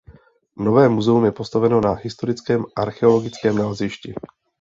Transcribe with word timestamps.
Nové 0.67 0.85
muzeum 0.93 1.25
je 1.27 1.31
postaveno 1.39 1.81
na 1.87 1.91
historickém 2.05 2.65
archeologickém 2.85 3.57
nalezišti. 3.61 4.13